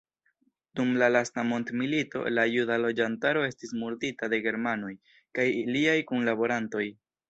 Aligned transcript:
Dum 0.79 0.93
la 1.03 1.09
lasta 1.15 1.43
mondmilito 1.49 2.23
la 2.39 2.47
juda 2.55 2.79
loĝantaro 2.87 3.45
estis 3.51 3.77
murdita 3.85 4.33
de 4.35 4.43
germanoj 4.49 4.93
kaj 5.17 5.51
iliaj 5.65 5.99
kunlaborantoj. 6.13 6.89